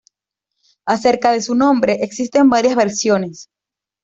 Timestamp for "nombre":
1.53-1.99